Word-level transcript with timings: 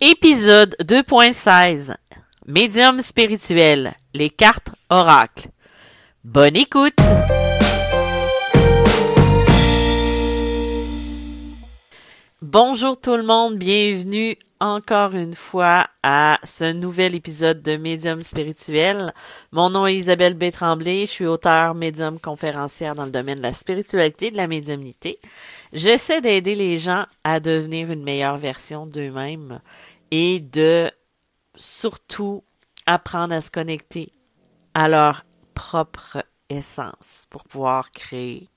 Épisode 0.00 0.76
2.16 0.80 1.96
Médium 2.46 3.00
spirituel, 3.00 3.94
les 4.14 4.30
cartes 4.30 4.70
oracles. 4.90 5.48
Bonne 6.22 6.54
écoute! 6.54 6.94
Bonjour 12.40 13.00
tout 13.00 13.16
le 13.16 13.24
monde, 13.24 13.56
bienvenue 13.56 14.36
encore 14.60 15.14
une 15.14 15.34
fois 15.34 15.88
à 16.02 16.38
ce 16.44 16.72
nouvel 16.72 17.14
épisode 17.14 17.62
de 17.62 17.76
Médium 17.76 18.22
spirituel. 18.22 19.12
Mon 19.52 19.70
nom 19.70 19.86
est 19.86 19.96
Isabelle 19.96 20.34
B. 20.34 20.44
Je 20.44 21.04
suis 21.06 21.26
auteur, 21.26 21.74
médium, 21.74 22.18
conférencière 22.18 22.94
dans 22.94 23.04
le 23.04 23.10
domaine 23.10 23.38
de 23.38 23.42
la 23.42 23.52
spiritualité 23.52 24.28
et 24.28 24.30
de 24.30 24.36
la 24.36 24.46
médiumnité. 24.46 25.18
J'essaie 25.72 26.20
d'aider 26.20 26.54
les 26.54 26.76
gens 26.76 27.04
à 27.24 27.40
devenir 27.40 27.90
une 27.90 28.02
meilleure 28.02 28.38
version 28.38 28.86
d'eux-mêmes 28.86 29.60
et 30.10 30.40
de 30.40 30.90
surtout 31.54 32.44
apprendre 32.86 33.34
à 33.34 33.40
se 33.40 33.50
connecter 33.50 34.12
à 34.74 34.88
leur 34.88 35.24
propre 35.54 36.24
essence 36.48 37.26
pour 37.30 37.44
pouvoir 37.44 37.90
créer 37.90 38.48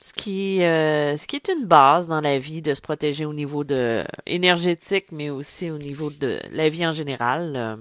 ce 0.00 0.12
qui, 0.12 0.62
euh, 0.62 1.16
ce 1.16 1.26
qui 1.26 1.36
est 1.36 1.48
une 1.48 1.66
base 1.66 2.08
dans 2.08 2.20
la 2.20 2.38
vie 2.38 2.62
de 2.62 2.74
se 2.74 2.80
protéger 2.80 3.24
au 3.24 3.32
niveau 3.32 3.64
de 3.64 4.04
énergétique, 4.26 5.06
mais 5.10 5.30
aussi 5.30 5.70
au 5.70 5.78
niveau 5.78 6.10
de 6.10 6.38
la 6.52 6.68
vie 6.68 6.86
en 6.86 6.92
général. 6.92 7.78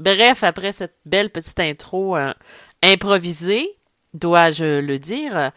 Bref, 0.00 0.42
après 0.42 0.72
cette 0.72 0.96
belle 1.04 1.30
petite 1.30 1.60
intro 1.60 2.16
euh, 2.16 2.32
improvisée, 2.82 3.68
dois-je 4.14 4.80
le 4.80 4.98
dire, 4.98 5.52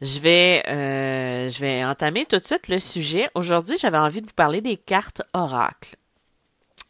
je 0.00 0.18
vais, 0.20 0.62
euh, 0.68 1.48
je 1.48 1.60
vais 1.60 1.84
entamer 1.84 2.26
tout 2.26 2.38
de 2.38 2.44
suite 2.44 2.68
le 2.68 2.78
sujet. 2.78 3.28
Aujourd'hui, 3.34 3.76
j'avais 3.80 3.98
envie 3.98 4.20
de 4.20 4.26
vous 4.26 4.34
parler 4.34 4.60
des 4.60 4.76
cartes 4.76 5.22
oracles. 5.32 5.96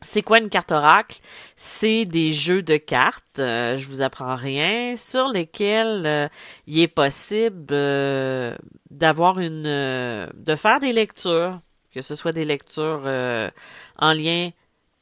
C'est 0.02 0.22
quoi 0.22 0.38
une 0.38 0.48
carte 0.48 0.72
oracle? 0.72 1.20
C'est 1.56 2.04
des 2.04 2.32
jeux 2.32 2.62
de 2.62 2.76
cartes, 2.76 3.38
euh, 3.38 3.76
je 3.78 3.86
vous 3.86 4.02
apprends 4.02 4.34
rien, 4.34 4.96
sur 4.96 5.28
lesquels 5.28 6.02
euh, 6.06 6.28
il 6.66 6.80
est 6.80 6.88
possible 6.88 7.66
euh, 7.70 8.56
d'avoir 8.90 9.38
une 9.38 9.62
de 9.62 10.56
faire 10.56 10.80
des 10.80 10.92
lectures, 10.92 11.60
que 11.94 12.02
ce 12.02 12.16
soit 12.16 12.32
des 12.32 12.44
lectures 12.44 13.04
en 13.98 14.12
lien 14.12 14.50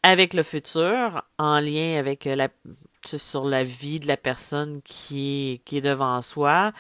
avec 0.03 0.35
le 0.35 0.43
futur, 0.43 1.23
en 1.39 1.61
lien 1.61 1.99
avec 1.99 2.27
la 2.27 2.49
sur 3.07 3.45
la 3.45 3.63
vie 3.63 4.01
de 4.01 4.07
la 4.07 4.17
personne 4.17 4.81
qui 4.83 5.53
est, 5.53 5.59
qui 5.65 5.81
devant 5.81 6.21
soi, 6.23 6.73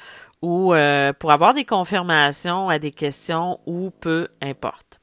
ou 0.43 0.75
pour 1.19 1.33
avoir 1.33 1.55
des 1.55 1.65
confirmations 1.65 2.69
à 2.69 2.79
des 2.79 2.93
questions 2.93 3.61
ou 3.67 3.91
peu 3.91 4.29
importe. 4.41 5.01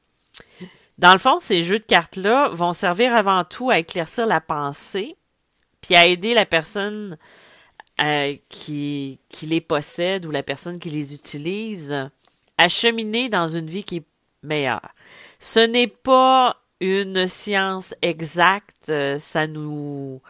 Dans 0.98 1.12
le 1.12 1.18
fond, 1.18 1.38
ces 1.38 1.62
jeux 1.62 1.78
de 1.78 1.84
cartes-là 1.84 2.48
vont 2.48 2.72
servir 2.72 3.14
avant 3.14 3.44
tout 3.44 3.70
à 3.70 3.78
éclaircir 3.78 4.26
la 4.26 4.40
pensée, 4.40 5.16
puis 5.80 5.94
à 5.94 6.06
aider 6.06 6.34
la 6.34 6.44
personne 6.44 7.16
euh, 8.00 8.36
qui, 8.48 9.20
qui 9.28 9.46
les 9.46 9.60
possède 9.60 10.26
ou 10.26 10.32
la 10.32 10.42
personne 10.42 10.80
qui 10.80 10.90
les 10.90 11.14
utilise 11.14 12.08
à 12.58 12.68
cheminer 12.68 13.28
dans 13.28 13.46
une 13.46 13.68
vie 13.68 13.84
qui 13.84 13.98
est 13.98 14.06
meilleure. 14.42 14.94
Ce 15.38 15.60
n'est 15.60 15.86
pas 15.86 16.56
une 16.80 17.28
science 17.28 17.94
exacte, 18.02 18.88
euh, 18.88 19.18
ça 19.18 19.46
nous 19.46 20.20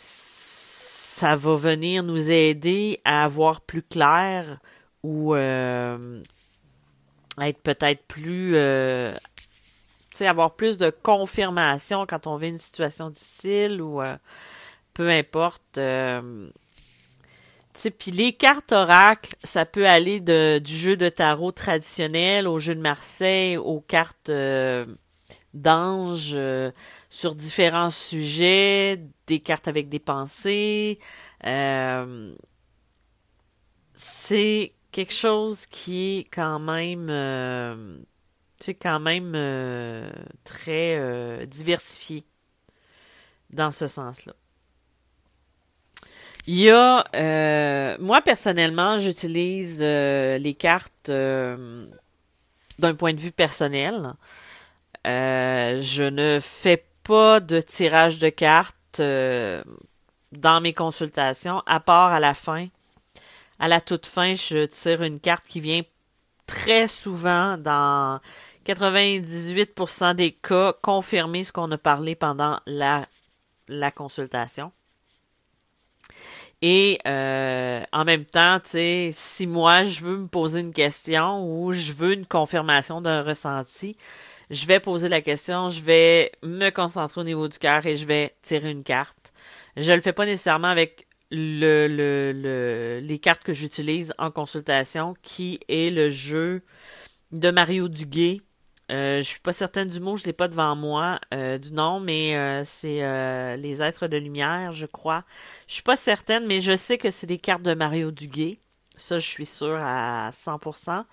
ça 0.00 1.36
va 1.36 1.54
venir 1.54 2.02
nous 2.02 2.30
aider 2.30 2.98
à 3.04 3.24
avoir 3.24 3.60
plus 3.60 3.82
clair 3.82 4.58
ou 5.02 5.34
euh, 5.34 6.22
être 7.38 7.60
peut-être 7.60 8.02
plus 8.06 8.52
euh, 8.56 9.14
avoir 10.20 10.54
plus 10.54 10.78
de 10.78 10.88
confirmation 10.88 12.06
quand 12.06 12.26
on 12.26 12.36
vit 12.36 12.48
une 12.48 12.58
situation 12.58 13.10
difficile 13.10 13.82
ou 13.82 14.00
euh, 14.00 14.16
peu 14.94 15.10
importe. 15.10 15.76
Euh, 15.76 16.48
puis 17.98 18.10
les 18.10 18.32
cartes 18.32 18.72
oracles, 18.72 19.36
ça 19.42 19.66
peut 19.66 19.86
aller 19.86 20.20
de, 20.20 20.58
du 20.58 20.74
jeu 20.74 20.96
de 20.96 21.10
tarot 21.10 21.52
traditionnel 21.52 22.48
au 22.48 22.58
jeu 22.58 22.74
de 22.74 22.80
Marseille, 22.80 23.58
aux 23.58 23.80
cartes 23.80 24.30
euh, 25.54 25.58
d'ange 25.58 26.38
sur 27.10 27.34
différents 27.34 27.90
sujets, 27.90 29.00
des 29.26 29.40
cartes 29.40 29.68
avec 29.68 29.88
des 29.88 29.98
pensées. 29.98 30.98
c'est 33.94 34.72
quelque 34.92 35.12
chose 35.14 35.66
qui 35.66 36.18
est 36.18 36.24
quand 36.30 36.58
même 36.58 37.10
c'est 38.60 38.74
quand 38.74 39.00
même 39.00 39.32
euh, 39.34 40.10
très 40.44 40.96
euh, 40.98 41.46
diversifié 41.46 42.24
dans 43.48 43.70
ce 43.70 43.86
sens-là. 43.86 44.34
Il 46.46 46.56
y 46.56 46.70
a, 46.70 47.04
euh, 47.14 47.96
moi 48.00 48.20
personnellement, 48.22 48.98
j'utilise 48.98 49.82
les 49.82 50.56
cartes 50.58 51.10
d'un 51.10 51.88
point 52.96 53.14
de 53.14 53.20
vue 53.20 53.32
personnel. 53.32 54.14
Je 55.04 56.08
ne 56.08 56.38
fais 56.40 56.84
pas 57.02 57.40
de 57.40 57.60
tirage 57.60 58.18
de 58.18 58.28
cartes 58.28 59.00
dans 60.32 60.60
mes 60.60 60.74
consultations, 60.74 61.62
à 61.66 61.80
part 61.80 62.12
à 62.12 62.20
la 62.20 62.34
fin. 62.34 62.68
À 63.58 63.68
la 63.68 63.80
toute 63.80 64.06
fin, 64.06 64.34
je 64.34 64.64
tire 64.66 65.02
une 65.02 65.20
carte 65.20 65.46
qui 65.46 65.60
vient 65.60 65.82
très 66.46 66.88
souvent 66.88 67.56
dans 67.58 68.20
98% 68.66 70.14
des 70.14 70.32
cas 70.32 70.74
confirmer 70.82 71.44
ce 71.44 71.52
qu'on 71.52 71.70
a 71.70 71.78
parlé 71.78 72.14
pendant 72.14 72.60
la, 72.66 73.06
la 73.68 73.90
consultation. 73.90 74.72
Et 76.62 76.98
euh, 77.06 77.82
en 77.92 78.04
même 78.04 78.26
temps, 78.26 78.60
tu 78.60 78.70
sais, 78.70 79.10
si 79.12 79.46
moi 79.46 79.82
je 79.82 80.00
veux 80.00 80.16
me 80.16 80.26
poser 80.26 80.60
une 80.60 80.74
question 80.74 81.42
ou 81.42 81.72
je 81.72 81.92
veux 81.92 82.12
une 82.12 82.26
confirmation 82.26 83.00
d'un 83.00 83.22
ressenti, 83.22 83.96
je 84.50 84.66
vais 84.66 84.80
poser 84.80 85.08
la 85.08 85.20
question, 85.20 85.68
je 85.68 85.80
vais 85.80 86.32
me 86.42 86.70
concentrer 86.70 87.20
au 87.20 87.24
niveau 87.24 87.48
du 87.48 87.58
cœur 87.58 87.86
et 87.86 87.96
je 87.96 88.06
vais 88.06 88.34
tirer 88.42 88.70
une 88.70 88.82
carte. 88.82 89.32
Je 89.76 89.92
le 89.92 90.00
fais 90.00 90.12
pas 90.12 90.26
nécessairement 90.26 90.68
avec 90.68 91.06
le, 91.30 91.86
le, 91.86 92.32
le 92.32 93.00
les 93.02 93.18
cartes 93.18 93.44
que 93.44 93.52
j'utilise 93.52 94.12
en 94.18 94.30
consultation, 94.30 95.14
qui 95.22 95.60
est 95.68 95.90
le 95.90 96.08
jeu 96.08 96.62
de 97.32 97.50
Mario 97.50 97.88
Duguay 97.88 98.42
euh, 98.90 99.18
je 99.18 99.22
suis 99.22 99.40
pas 99.40 99.52
certaine 99.52 99.88
du 99.88 100.00
mot, 100.00 100.16
je 100.16 100.24
l'ai 100.24 100.32
pas 100.32 100.48
devant 100.48 100.74
moi 100.74 101.20
euh, 101.32 101.58
du 101.58 101.72
nom, 101.72 102.00
mais 102.00 102.36
euh, 102.36 102.62
c'est 102.64 103.04
euh, 103.04 103.56
les 103.56 103.82
êtres 103.82 104.08
de 104.08 104.16
lumière, 104.16 104.72
je 104.72 104.86
crois. 104.86 105.24
Je 105.68 105.74
suis 105.74 105.82
pas 105.82 105.96
certaine, 105.96 106.46
mais 106.46 106.60
je 106.60 106.74
sais 106.74 106.98
que 106.98 107.10
c'est 107.10 107.26
des 107.26 107.38
cartes 107.38 107.62
de 107.62 107.74
Mario 107.74 108.10
Duguay. 108.10 108.58
Ça, 108.96 109.18
je 109.18 109.26
suis 109.26 109.46
sûre 109.46 109.78
à 109.80 110.30
100%. 110.32 111.04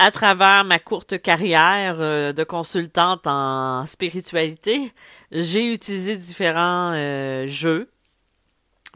À 0.00 0.10
travers 0.10 0.64
ma 0.64 0.78
courte 0.78 1.20
carrière 1.20 1.98
de 1.98 2.44
consultante 2.44 3.26
en 3.26 3.84
spiritualité, 3.86 4.92
j'ai 5.30 5.72
utilisé 5.72 6.16
différents 6.16 6.94
jeux. 7.46 7.90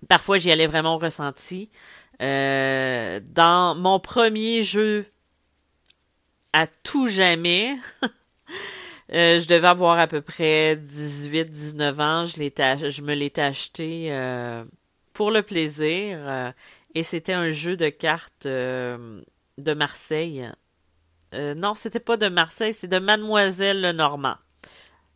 Parfois, 0.08 0.38
j'y 0.38 0.50
allais 0.50 0.66
vraiment 0.66 0.96
ressenti. 0.98 1.68
dans 2.20 3.76
mon 3.76 4.00
premier 4.00 4.62
jeu 4.62 5.06
à 6.54 6.66
tout 6.66 7.08
jamais. 7.08 7.76
Euh, 9.12 9.38
je 9.38 9.46
devais 9.46 9.68
avoir 9.68 9.98
à 9.98 10.06
peu 10.06 10.22
près 10.22 10.76
18-19 10.76 12.00
ans. 12.00 12.24
Je, 12.24 12.90
je 12.90 13.02
me 13.02 13.14
l'étais 13.14 13.42
acheté 13.42 14.06
euh, 14.10 14.64
pour 15.12 15.30
le 15.30 15.42
plaisir. 15.42 16.18
Euh, 16.22 16.50
et 16.94 17.02
c'était 17.02 17.34
un 17.34 17.50
jeu 17.50 17.76
de 17.76 17.90
cartes 17.90 18.46
de 18.46 19.74
Marseille. 19.76 20.50
Non, 21.54 21.74
c'était 21.74 22.00
pas 22.00 22.16
de 22.16 22.28
Marseille, 22.28 22.72
c'est 22.72 22.88
de 22.88 22.98
Mademoiselle 22.98 23.80
Lenormand. 23.80 24.34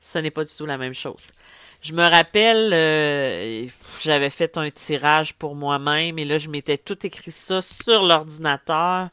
Ce 0.01 0.19
n'est 0.19 0.31
pas 0.31 0.45
du 0.45 0.51
tout 0.55 0.67
la 0.67 0.79
même 0.79 0.95
chose. 0.95 1.33
Je 1.81 1.93
me 1.93 2.03
rappelle, 2.03 3.71
j'avais 4.01 4.31
fait 4.31 4.59
un 4.59 4.71
tirage 4.71 5.35
pour 5.35 5.55
moi-même 5.55 6.19
et 6.19 6.25
là, 6.25 6.39
je 6.39 6.49
m'étais 6.49 6.79
tout 6.79 7.07
écrit 7.07 7.31
ça 7.31 7.63
sur 7.63 8.03
l'ordinateur. 8.03 9.09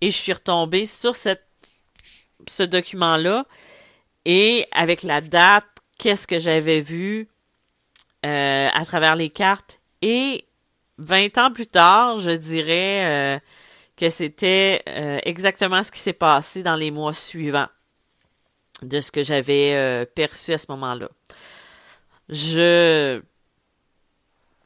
Et 0.00 0.10
je 0.10 0.16
suis 0.16 0.32
retombée 0.32 0.86
sur 0.86 1.16
ce 1.16 2.62
document-là 2.62 3.44
et 4.24 4.66
avec 4.72 5.02
la 5.02 5.20
date, 5.20 5.64
qu'est-ce 5.98 6.26
que 6.26 6.38
j'avais 6.38 6.80
vu 6.80 7.28
euh, 8.26 8.68
à 8.72 8.84
travers 8.84 9.16
les 9.16 9.30
cartes. 9.30 9.80
Et 10.02 10.44
20 10.98 11.38
ans 11.38 11.52
plus 11.52 11.66
tard, 11.66 12.18
je 12.18 12.30
dirais 12.30 13.04
euh, 13.06 13.38
que 13.98 14.10
c'était 14.10 14.82
euh, 14.88 15.18
exactement 15.24 15.82
ce 15.82 15.90
qui 15.90 16.00
s'est 16.00 16.12
passé 16.12 16.62
dans 16.62 16.76
les 16.76 16.90
mois 16.90 17.12
suivants 17.12 17.68
de 18.82 19.00
ce 19.00 19.10
que 19.10 19.22
j'avais 19.22 20.06
perçu 20.14 20.52
à 20.52 20.58
ce 20.58 20.66
moment-là. 20.68 21.08
Je 22.28 23.20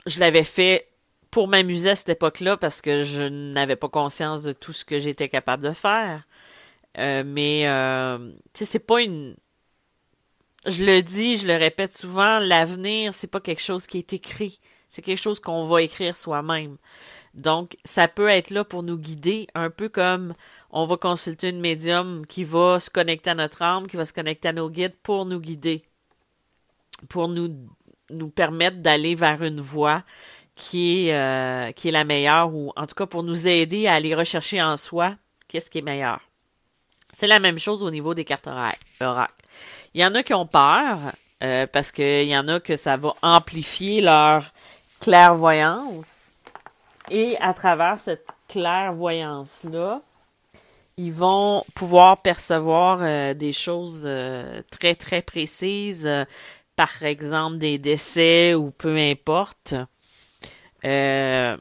je 0.06 0.20
l'avais 0.20 0.44
fait 0.44 0.92
pour 1.30 1.48
m'amuser 1.48 1.90
à 1.90 1.96
cette 1.96 2.10
époque-là 2.10 2.56
parce 2.56 2.82
que 2.82 3.02
je 3.02 3.22
n'avais 3.22 3.76
pas 3.76 3.88
conscience 3.88 4.42
de 4.42 4.52
tout 4.52 4.72
ce 4.72 4.84
que 4.84 4.98
j'étais 4.98 5.28
capable 5.28 5.62
de 5.62 5.72
faire. 5.72 6.26
Euh, 6.98 7.24
mais 7.26 7.66
euh, 7.66 8.18
tu 8.52 8.58
sais, 8.58 8.64
c'est 8.66 8.78
pas 8.78 9.00
une. 9.00 9.36
Je 10.66 10.84
le 10.84 11.02
dis, 11.02 11.36
je 11.36 11.48
le 11.48 11.56
répète 11.56 11.96
souvent, 11.96 12.38
l'avenir, 12.38 13.14
c'est 13.14 13.26
pas 13.26 13.40
quelque 13.40 13.62
chose 13.62 13.86
qui 13.86 13.98
est 13.98 14.12
écrit. 14.12 14.60
C'est 14.92 15.00
quelque 15.00 15.22
chose 15.22 15.40
qu'on 15.40 15.64
va 15.64 15.80
écrire 15.80 16.14
soi-même. 16.14 16.76
Donc, 17.32 17.78
ça 17.82 18.08
peut 18.08 18.28
être 18.28 18.50
là 18.50 18.62
pour 18.62 18.82
nous 18.82 18.98
guider, 18.98 19.46
un 19.54 19.70
peu 19.70 19.88
comme 19.88 20.34
on 20.70 20.84
va 20.84 20.98
consulter 20.98 21.48
une 21.48 21.62
médium 21.62 22.26
qui 22.26 22.44
va 22.44 22.78
se 22.78 22.90
connecter 22.90 23.30
à 23.30 23.34
notre 23.34 23.62
âme, 23.62 23.86
qui 23.86 23.96
va 23.96 24.04
se 24.04 24.12
connecter 24.12 24.48
à 24.48 24.52
nos 24.52 24.68
guides 24.68 24.94
pour 25.02 25.24
nous 25.24 25.40
guider, 25.40 25.82
pour 27.08 27.28
nous, 27.28 27.56
nous 28.10 28.28
permettre 28.28 28.82
d'aller 28.82 29.14
vers 29.14 29.42
une 29.42 29.62
voie 29.62 30.04
qui 30.56 31.08
est, 31.08 31.14
euh, 31.14 31.72
qui 31.72 31.88
est 31.88 31.92
la 31.92 32.04
meilleure, 32.04 32.54
ou 32.54 32.74
en 32.76 32.86
tout 32.86 32.94
cas 32.94 33.06
pour 33.06 33.22
nous 33.22 33.48
aider 33.48 33.86
à 33.86 33.94
aller 33.94 34.14
rechercher 34.14 34.60
en 34.60 34.76
soi 34.76 35.16
qu'est-ce 35.48 35.70
qui 35.70 35.78
est 35.78 35.82
meilleur. 35.82 36.20
C'est 37.14 37.28
la 37.28 37.40
même 37.40 37.58
chose 37.58 37.82
au 37.82 37.90
niveau 37.90 38.12
des 38.12 38.26
cartes 38.26 38.46
oracles. 38.46 39.32
Il 39.94 40.02
y 40.02 40.04
en 40.04 40.14
a 40.14 40.22
qui 40.22 40.34
ont 40.34 40.46
peur, 40.46 40.98
euh, 41.42 41.66
parce 41.66 41.92
qu'il 41.92 42.28
y 42.28 42.36
en 42.36 42.46
a 42.48 42.60
que 42.60 42.76
ça 42.76 42.98
va 42.98 43.14
amplifier 43.22 44.02
leur 44.02 44.52
clairvoyance. 45.02 46.36
Et 47.10 47.36
à 47.40 47.52
travers 47.52 47.98
cette 47.98 48.26
clairvoyance-là, 48.48 50.00
ils 50.96 51.12
vont 51.12 51.64
pouvoir 51.74 52.22
percevoir 52.22 53.00
euh, 53.02 53.34
des 53.34 53.52
choses 53.52 54.04
euh, 54.06 54.62
très, 54.70 54.94
très 54.94 55.20
précises, 55.20 56.08
par 56.76 57.02
exemple 57.02 57.58
des 57.58 57.78
décès 57.78 58.54
ou 58.54 58.70
peu 58.70 58.96
importe. 58.96 59.74
mais 60.82 61.58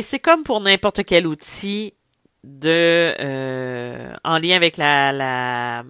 c'est 0.00 0.20
comme 0.20 0.42
pour 0.42 0.60
n'importe 0.60 1.04
quel 1.04 1.26
outil, 1.26 1.92
de 2.46 3.12
euh, 3.18 4.14
en 4.24 4.38
lien 4.38 4.56
avec 4.56 4.76
la, 4.76 5.12
la 5.12 5.84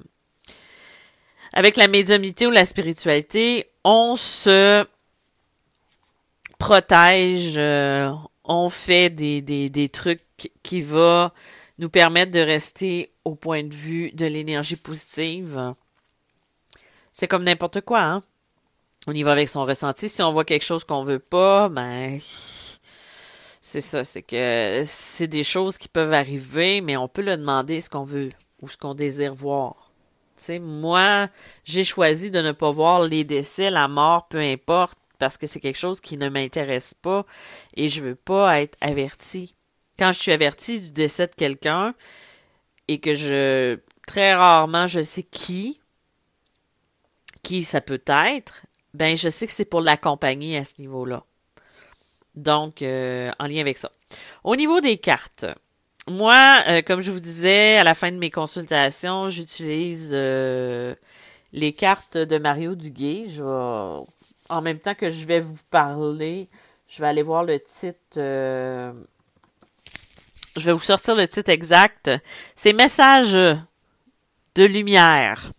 avec 1.53 1.77
la 1.77 1.87
médiumnité 1.87 2.47
ou 2.47 2.51
la 2.51 2.65
spiritualité, 2.65 3.71
on 3.85 4.17
se 4.17 4.87
protège, 6.59 7.55
euh, 7.57 8.13
on 8.45 8.69
fait 8.69 9.11
des, 9.11 9.89
trucs 9.93 10.23
qui 10.63 10.81
vont 10.81 11.31
nous 11.79 11.91
permettre 11.91 12.33
de 12.33 12.41
rester 12.41 13.13
au 13.25 13.35
point 13.35 13.65
de 13.65 13.75
vue 13.75 14.13
de 14.13 14.27
l'énergie 14.27 14.77
positive. 14.77 15.75
C'est 17.13 17.29
comme 17.29 17.45
n'importe 17.45 17.81
quoi, 17.81 18.03
hein? 18.03 18.23
On 19.09 19.13
y 19.13 19.23
va 19.23 19.33
avec 19.33 19.49
son 19.49 19.65
ressenti. 19.65 20.09
Si 20.09 20.21
on 20.23 20.33
voit 20.33 20.45
quelque 20.45 20.65
chose 20.65 20.85
qu'on 20.85 21.05
veut 21.05 21.21
pas, 21.21 21.69
ben 21.69 22.19
c'est 23.61 23.81
ça, 23.81 24.05
c'est 24.05 24.23
que 24.23 24.83
c'est 24.85 25.27
des 25.29 25.45
choses 25.45 25.79
qui 25.79 25.89
peuvent 25.89 26.13
arriver, 26.13 26.81
mais 26.81 26.97
on 26.97 27.09
peut 27.09 27.23
le 27.23 27.37
demander 27.37 27.81
ce 27.81 27.89
qu'on 27.91 28.05
veut 28.05 28.31
ou 28.63 28.69
ce 28.69 28.77
qu'on 28.77 28.95
désire 28.95 29.35
voir. 29.35 29.91
Tu 30.37 30.61
moi, 30.61 31.29
j'ai 31.65 31.85
choisi 31.85 32.31
de 32.31 32.41
ne 32.41 32.53
pas 32.53 32.71
voir 32.71 33.03
les 33.03 33.25
décès, 33.25 33.71
la 33.71 33.89
mort, 33.89 34.29
peu 34.29 34.39
importe, 34.39 34.99
parce 35.19 35.37
que 35.37 35.47
c'est 35.47 35.61
quelque 35.61 35.79
chose 35.79 36.01
qui 36.01 36.17
ne 36.17 36.29
m'intéresse 36.29 36.95
pas 36.95 37.27
et 37.75 37.89
je 37.89 38.03
veux 38.03 38.15
pas 38.15 38.61
être 38.61 38.77
averti. 38.81 39.55
Quand 39.99 40.13
je 40.13 40.21
suis 40.21 40.33
averti 40.33 40.81
du 40.81 40.91
décès 40.91 41.27
de 41.27 41.35
quelqu'un 41.35 41.95
et 42.89 43.01
que 43.01 43.15
je 43.15 43.79
très 44.07 44.35
rarement 44.35 44.87
je 44.87 45.03
sais 45.03 45.23
qui 45.23 45.81
qui 47.43 47.63
ça 47.63 47.81
peut 47.81 48.03
être, 48.07 48.67
ben 48.95 49.17
je 49.17 49.29
sais 49.29 49.47
que 49.47 49.53
c'est 49.53 49.65
pour 49.65 49.81
l'accompagner 49.81 50.57
à 50.57 50.65
ce 50.65 50.75
niveau-là. 50.79 51.23
Donc, 52.35 52.83
euh, 52.83 53.31
en 53.39 53.47
lien 53.47 53.61
avec 53.61 53.79
ça. 53.79 53.93
Au 54.45 54.57
niveau 54.57 54.81
des 54.81 54.99
cartes, 54.99 55.47
moi, 56.09 56.63
euh, 56.69 56.83
comme 56.83 57.01
je 57.01 57.11
vous 57.11 57.21
disais, 57.21 57.77
à 57.77 57.85
la 57.85 57.95
fin 57.95 58.13
de 58.13 58.17
mes 58.17 58.31
consultations, 58.31 59.29
j'utilise 59.29 60.11
euh, 60.13 60.95
les 61.53 61.73
cartes 61.73 62.17
de 62.17 62.39
Mario 62.39 62.75
Duguay. 62.75 63.27
Je 63.29 63.43
en 64.49 64.63
même 64.63 64.79
temps 64.79 64.95
que 64.95 65.11
je 65.11 65.25
vais 65.27 65.41
vous 65.41 65.59
parler, 65.71 66.49
je 66.89 67.01
vais 67.01 67.09
aller 67.09 67.23
voir 67.23 67.45
le 67.45 67.59
titre. 67.61 67.99
je 68.15 68.93
vais 70.57 70.73
vous 70.73 70.81
sortir 70.81 71.15
le 71.15 71.27
titre 71.29 71.51
exact. 71.51 72.11
C'est 72.55 72.73
Messages 72.73 73.35
de 73.35 74.65
lumière. 74.65 75.53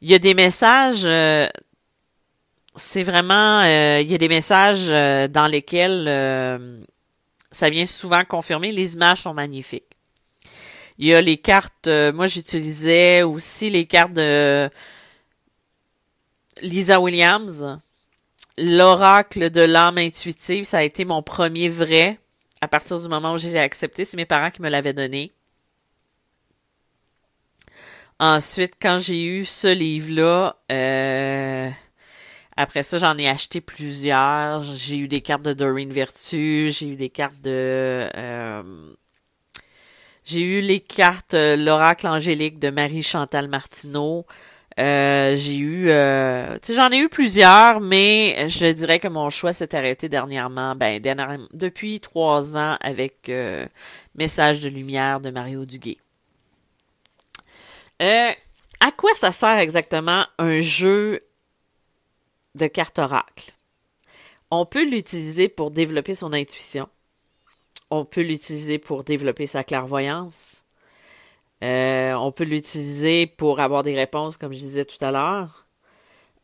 Il 0.00 0.10
y 0.10 0.14
a 0.14 0.18
des 0.18 0.34
messages 0.34 1.06
c'est 2.78 3.02
vraiment, 3.02 3.62
euh, 3.62 4.00
il 4.00 4.10
y 4.10 4.14
a 4.14 4.18
des 4.18 4.28
messages 4.28 4.88
euh, 4.90 5.28
dans 5.28 5.46
lesquels 5.46 6.06
euh, 6.08 6.80
ça 7.50 7.68
vient 7.68 7.86
souvent 7.86 8.24
confirmer. 8.24 8.72
Les 8.72 8.94
images 8.94 9.22
sont 9.22 9.34
magnifiques. 9.34 9.84
Il 10.98 11.06
y 11.06 11.14
a 11.14 11.20
les 11.20 11.38
cartes, 11.38 11.88
moi 12.12 12.26
j'utilisais 12.26 13.22
aussi 13.22 13.70
les 13.70 13.86
cartes 13.86 14.14
de 14.14 14.68
Lisa 16.62 17.00
Williams. 17.00 17.78
L'oracle 18.56 19.50
de 19.50 19.60
l'âme 19.60 19.98
intuitive, 19.98 20.64
ça 20.64 20.78
a 20.78 20.82
été 20.82 21.04
mon 21.04 21.22
premier 21.22 21.68
vrai 21.68 22.18
à 22.60 22.68
partir 22.68 23.00
du 23.00 23.08
moment 23.08 23.34
où 23.34 23.38
j'ai 23.38 23.58
accepté. 23.58 24.04
C'est 24.04 24.16
mes 24.16 24.26
parents 24.26 24.50
qui 24.50 24.62
me 24.62 24.68
l'avaient 24.68 24.92
donné. 24.92 25.32
Ensuite, 28.20 28.74
quand 28.82 28.98
j'ai 28.98 29.24
eu 29.24 29.44
ce 29.44 29.68
livre-là, 29.68 30.56
euh, 30.72 31.70
après 32.56 32.82
ça, 32.82 32.98
j'en 32.98 33.16
ai 33.16 33.28
acheté 33.28 33.60
plusieurs. 33.60 34.64
J'ai 34.64 34.96
eu 34.96 35.06
des 35.06 35.20
cartes 35.20 35.42
de 35.42 35.52
Doreen 35.52 35.92
Vertu, 35.92 36.70
j'ai 36.72 36.88
eu 36.88 36.96
des 36.96 37.10
cartes 37.10 37.40
de... 37.40 38.08
Euh, 38.16 38.92
j'ai 40.24 40.40
eu 40.40 40.60
les 40.60 40.80
cartes 40.80 41.34
euh, 41.34 41.56
L'Oracle 41.56 42.08
Angélique 42.08 42.58
de 42.58 42.70
Marie-Chantal 42.70 43.48
Martineau. 43.48 44.26
Euh, 44.78 45.34
j'ai 45.34 45.56
eu... 45.56 45.88
sais, 46.62 46.74
j'en 46.74 46.90
ai 46.90 46.98
eu 46.98 47.08
plusieurs, 47.08 47.80
mais 47.80 48.48
je 48.48 48.66
dirais 48.68 49.00
que 49.00 49.08
mon 49.08 49.28
choix 49.30 49.52
s'est 49.52 49.74
arrêté 49.74 50.08
dernièrement, 50.08 50.76
ben, 50.76 51.02
depuis 51.52 52.00
trois 52.00 52.56
ans 52.56 52.76
avec 52.80 53.30
Message 54.14 54.60
de 54.60 54.68
lumière 54.68 55.20
de 55.20 55.30
Mario 55.30 55.64
Duguay. 55.64 55.98
à 58.00 58.92
quoi 58.96 59.14
ça 59.14 59.32
sert 59.32 59.58
exactement 59.58 60.24
un 60.38 60.60
jeu 60.60 61.22
de 62.54 62.66
carte 62.66 62.98
oracle. 62.98 63.52
On 64.50 64.64
peut 64.64 64.84
l'utiliser 64.84 65.48
pour 65.48 65.70
développer 65.70 66.14
son 66.14 66.32
intuition. 66.32 66.88
On 67.90 68.04
peut 68.04 68.22
l'utiliser 68.22 68.78
pour 68.78 69.04
développer 69.04 69.46
sa 69.46 69.64
clairvoyance. 69.64 70.64
Euh, 71.62 72.12
on 72.14 72.30
peut 72.32 72.44
l'utiliser 72.44 73.26
pour 73.26 73.60
avoir 73.60 73.82
des 73.82 73.94
réponses, 73.94 74.36
comme 74.36 74.52
je 74.52 74.58
disais 74.58 74.84
tout 74.84 75.02
à 75.04 75.10
l'heure. 75.10 75.66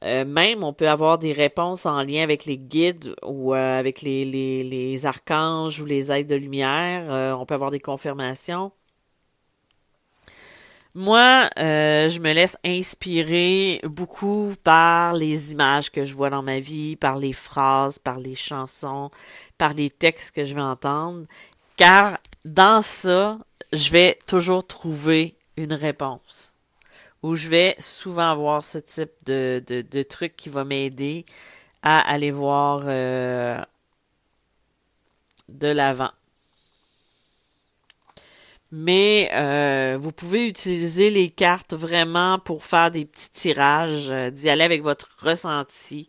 Euh, 0.02 0.24
même, 0.24 0.64
on 0.64 0.72
peut 0.72 0.88
avoir 0.88 1.18
des 1.18 1.32
réponses 1.32 1.86
en 1.86 2.02
lien 2.02 2.22
avec 2.22 2.44
les 2.44 2.58
guides 2.58 3.14
ou 3.24 3.54
euh, 3.54 3.78
avec 3.78 4.02
les, 4.02 4.24
les, 4.24 5.06
archanges 5.06 5.80
ou 5.80 5.86
les 5.86 6.12
aides 6.12 6.26
de 6.26 6.34
lumière. 6.34 7.38
on 7.38 7.46
peut 7.46 7.54
avoir 7.54 7.70
des 7.70 7.80
confirmations. 7.80 8.72
Moi, 10.96 11.48
je 11.56 12.20
me 12.20 12.32
laisse 12.32 12.56
inspirer 12.64 13.80
beaucoup 13.84 14.54
par 14.62 15.14
les 15.14 15.52
images 15.52 15.90
que 15.90 16.04
je 16.04 16.14
vois 16.14 16.30
dans 16.30 16.42
ma 16.42 16.60
vie, 16.60 16.94
par 16.96 17.16
les 17.18 17.32
phrases, 17.32 17.98
par 17.98 18.18
les 18.18 18.36
chansons, 18.36 19.10
par 19.58 19.74
les 19.74 19.90
textes 19.90 20.36
que 20.36 20.44
je 20.44 20.54
vais 20.54 20.60
entendre, 20.60 21.26
car 21.76 22.18
dans 22.44 22.82
ça, 22.82 23.38
je 23.72 23.90
vais 23.90 24.18
toujours 24.26 24.66
trouver 24.66 25.36
une 25.56 25.72
réponse. 25.72 26.54
Ou 27.22 27.36
je 27.36 27.48
vais 27.48 27.74
souvent 27.78 28.30
avoir 28.30 28.62
ce 28.62 28.78
type 28.78 29.12
de, 29.24 29.62
de, 29.66 30.02
truc 30.02 30.36
qui 30.36 30.50
va 30.50 30.64
m'aider 30.64 31.24
à 31.82 32.00
aller 32.00 32.30
voir 32.30 32.82
euh, 32.84 33.62
de 35.48 35.68
l'avant 35.68 36.10
mais 38.76 39.30
euh, 39.32 39.96
vous 40.00 40.10
pouvez 40.10 40.48
utiliser 40.48 41.08
les 41.08 41.30
cartes 41.30 41.74
vraiment 41.74 42.40
pour 42.40 42.64
faire 42.64 42.90
des 42.90 43.04
petits 43.04 43.30
tirages, 43.30 44.10
euh, 44.10 44.30
d'y 44.30 44.50
aller 44.50 44.64
avec 44.64 44.82
votre 44.82 45.10
ressenti, 45.20 46.08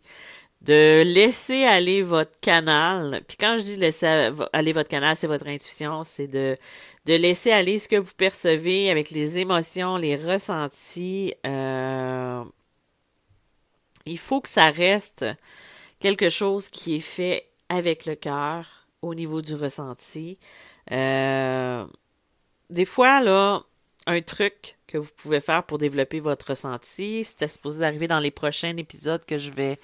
de 0.66 1.02
laisser 1.02 1.64
aller 1.64 2.02
votre 2.02 2.38
canal. 2.40 3.22
Puis 3.28 3.36
quand 3.38 3.56
je 3.58 3.62
dis 3.62 3.76
laisser 3.76 4.30
aller 4.52 4.72
votre 4.72 4.88
canal, 4.88 5.14
c'est 5.16 5.28
votre 5.28 5.46
intuition, 5.46 6.02
c'est 6.04 6.28
de 6.28 6.56
de 7.06 7.14
laisser 7.14 7.52
aller 7.52 7.78
ce 7.78 7.86
que 7.86 7.96
vous 7.96 8.14
percevez 8.16 8.90
avec 8.90 9.10
les 9.10 9.38
émotions, 9.38 9.96
les 9.96 10.16
ressentis. 10.16 11.34
Euh, 11.46 12.42
il 14.06 14.18
faut 14.18 14.40
que 14.40 14.48
ça 14.48 14.70
reste 14.70 15.24
quelque 16.00 16.30
chose 16.30 16.68
qui 16.68 16.96
est 16.96 17.00
fait 17.00 17.48
avec 17.68 18.06
le 18.06 18.16
cœur 18.16 18.88
au 19.02 19.14
niveau 19.14 19.40
du 19.40 19.54
ressenti. 19.54 20.36
Euh, 20.90 21.86
des 22.70 22.84
fois, 22.84 23.20
là, 23.20 23.62
un 24.08 24.20
truc 24.20 24.76
que 24.88 24.98
vous 24.98 25.10
pouvez 25.16 25.40
faire 25.40 25.64
pour 25.64 25.78
développer 25.78 26.18
votre 26.18 26.48
ressenti, 26.50 27.22
c'était 27.22 27.48
supposé 27.48 27.80
d'arriver 27.80 28.08
dans 28.08 28.20
les 28.20 28.30
prochains 28.32 28.76
épisodes 28.76 29.24
que 29.24 29.38
je 29.38 29.50
vais 29.50 29.78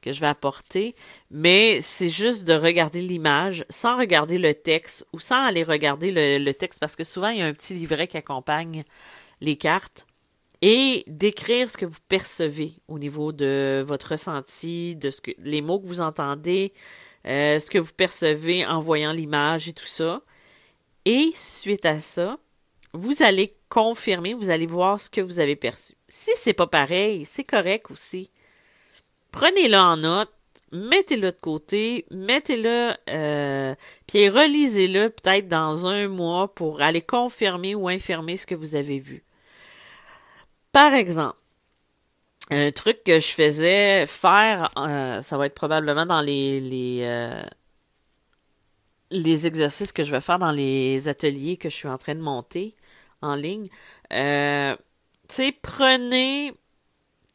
que 0.00 0.12
je 0.12 0.20
vais 0.20 0.26
apporter, 0.26 0.94
mais 1.30 1.80
c'est 1.80 2.08
juste 2.08 2.44
de 2.44 2.54
regarder 2.54 3.00
l'image 3.00 3.64
sans 3.68 3.98
regarder 3.98 4.38
le 4.38 4.54
texte 4.54 5.06
ou 5.12 5.20
sans 5.20 5.44
aller 5.44 5.62
regarder 5.62 6.12
le, 6.12 6.52
texte 6.52 6.80
parce 6.80 6.96
que 6.96 7.04
souvent 7.04 7.28
il 7.28 7.38
y 7.38 7.42
a 7.42 7.46
un 7.46 7.52
petit 7.52 7.74
livret 7.74 8.08
qui 8.08 8.16
accompagne 8.16 8.84
les 9.40 9.56
cartes 9.56 10.06
et 10.62 11.04
d'écrire 11.06 11.70
ce 11.70 11.76
que 11.76 11.86
vous 11.86 12.00
percevez 12.08 12.74
au 12.88 12.98
niveau 12.98 13.32
de 13.32 13.82
votre 13.86 14.12
ressenti, 14.12 14.96
de 14.96 15.10
ce 15.10 15.20
que 15.20 15.30
les 15.38 15.60
mots 15.60 15.78
que 15.78 15.86
vous 15.86 16.00
entendez, 16.00 16.72
euh, 17.26 17.58
ce 17.58 17.70
que 17.70 17.78
vous 17.78 17.92
percevez 17.92 18.66
en 18.66 18.80
voyant 18.80 19.12
l'image 19.12 19.68
et 19.68 19.72
tout 19.72 19.86
ça. 19.86 20.22
Et 21.04 21.30
suite 21.34 21.86
à 21.86 22.00
ça, 22.00 22.38
vous 22.92 23.22
allez 23.22 23.50
confirmer, 23.68 24.34
vous 24.34 24.50
allez 24.50 24.66
voir 24.66 24.98
ce 24.98 25.10
que 25.10 25.20
vous 25.20 25.38
avez 25.38 25.56
perçu. 25.56 25.94
Si 26.08 26.30
c'est 26.34 26.54
pas 26.54 26.66
pareil, 26.66 27.24
c'est 27.24 27.44
correct 27.44 27.90
aussi. 27.90 28.30
Prenez-le 29.32 29.76
en 29.76 29.96
note, 29.98 30.32
mettez-le 30.72 31.32
de 31.32 31.36
côté, 31.36 32.06
mettez-le, 32.10 32.94
euh, 33.08 33.74
puis 34.06 34.28
relisez-le 34.28 35.10
peut-être 35.10 35.48
dans 35.48 35.86
un 35.86 36.08
mois 36.08 36.54
pour 36.54 36.80
aller 36.82 37.02
confirmer 37.02 37.74
ou 37.74 37.88
infirmer 37.88 38.36
ce 38.36 38.46
que 38.46 38.54
vous 38.54 38.74
avez 38.74 38.98
vu. 38.98 39.24
Par 40.72 40.94
exemple, 40.94 41.36
un 42.50 42.70
truc 42.72 43.04
que 43.04 43.20
je 43.20 43.28
faisais 43.28 44.06
faire, 44.06 44.70
euh, 44.78 45.20
ça 45.22 45.36
va 45.36 45.46
être 45.46 45.54
probablement 45.54 46.06
dans 46.06 46.20
les 46.20 46.60
les, 46.60 47.00
euh, 47.02 47.42
les 49.10 49.46
exercices 49.46 49.92
que 49.92 50.04
je 50.04 50.10
vais 50.12 50.20
faire 50.20 50.38
dans 50.38 50.52
les 50.52 51.08
ateliers 51.08 51.56
que 51.56 51.68
je 51.70 51.74
suis 51.74 51.88
en 51.88 51.98
train 51.98 52.14
de 52.14 52.20
monter 52.20 52.74
en 53.22 53.34
ligne. 53.34 53.68
Euh, 54.12 54.76
tu 55.28 55.34
sais, 55.34 55.52
prenez 55.62 56.54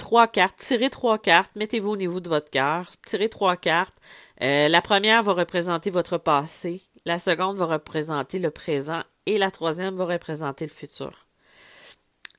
trois 0.03 0.27
cartes, 0.27 0.57
tirez 0.57 0.89
trois 0.89 1.17
cartes, 1.17 1.55
mettez-vous 1.55 1.91
au 1.91 1.95
niveau 1.95 2.19
de 2.19 2.27
votre 2.27 2.50
cœur, 2.50 2.91
tirez 3.05 3.29
trois 3.29 3.55
cartes. 3.55 3.95
la 4.41 4.81
première 4.81 5.24
va 5.24 5.31
représenter 5.31 5.91
votre 5.91 6.17
passé, 6.17 6.81
la 7.05 7.19
seconde 7.19 7.55
va 7.55 7.65
représenter 7.65 8.38
le 8.38 8.51
présent. 8.51 9.01
Et 9.25 9.38
la 9.38 9.50
troisième 9.50 9.95
va 9.95 10.03
représenter 10.03 10.65
le 10.65 10.72
futur. 10.72 11.25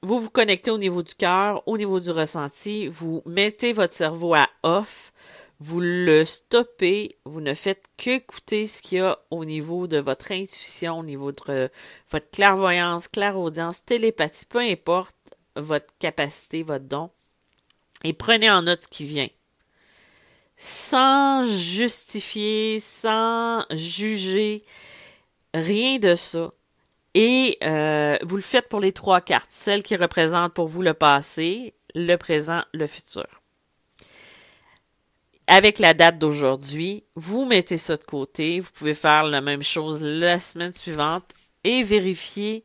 Vous 0.03 0.19
vous 0.19 0.29
connectez 0.29 0.71
au 0.71 0.77
niveau 0.77 1.03
du 1.03 1.15
cœur, 1.15 1.67
au 1.67 1.79
niveau 1.79 2.01
du 2.01 2.11
ressenti, 2.11 2.87
vous 2.89 3.23
mettez 3.25 3.73
votre 3.73 3.95
cerveau 3.95 4.35
à 4.35 4.51
off, 4.63 5.15
vous 5.59 5.81
le 5.81 6.27
stoppez, 6.27 7.17
vous 7.25 7.41
ne 7.41 7.55
faites 7.55 7.87
qu'écouter 7.97 8.67
ce 8.67 8.83
qu'il 8.83 8.99
y 8.99 9.01
a 9.01 9.19
au 9.31 9.47
niveau 9.47 9.87
de 9.87 9.97
votre 9.97 10.33
intuition, 10.33 10.99
au 10.99 11.03
niveau 11.03 11.33
de 11.33 11.71
votre 12.11 12.31
clairvoyance, 12.31 13.09
clairaudience, 13.09 13.83
télépathie, 13.87 14.45
peu 14.45 14.59
importe 14.59 15.17
votre 15.57 15.95
capacité, 15.99 16.63
votre 16.63 16.85
don, 16.85 17.09
et 18.05 18.13
prenez 18.13 18.51
en 18.51 18.63
note 18.63 18.83
ce 18.83 18.89
qui 18.89 19.05
vient. 19.05 19.29
Sans 20.57 21.45
justifier, 21.47 22.79
sans 22.79 23.65
juger, 23.71 24.63
rien 25.53 25.99
de 25.99 26.15
ça. 26.15 26.53
Et 27.15 27.59
euh, 27.63 28.17
vous 28.23 28.37
le 28.37 28.43
faites 28.43 28.69
pour 28.69 28.81
les 28.81 28.93
trois 28.93 29.21
cartes, 29.21 29.51
celles 29.51 29.83
qui 29.83 29.97
représentent 29.97 30.55
pour 30.55 30.69
vous 30.69 30.83
le 30.83 30.95
passé, 30.95 31.75
le 31.95 32.17
présent, 32.17 32.63
le 32.73 32.87
futur. 32.87 33.27
Avec 35.47 35.79
la 35.79 35.95
date 35.95 36.19
d'aujourd'hui, 36.19 37.05
vous 37.17 37.45
mettez 37.45 37.77
ça 37.77 37.97
de 37.97 38.05
côté. 38.05 38.61
Vous 38.61 38.71
pouvez 38.73 38.95
faire 38.95 39.25
la 39.25 39.41
même 39.41 39.63
chose 39.63 40.03
la 40.03 40.41
semaine 40.41 40.73
suivante 40.73 41.35
et 41.65 41.83
vérifier 41.83 42.65